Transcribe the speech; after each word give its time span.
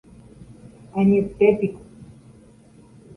Añetépiko 0.99 1.69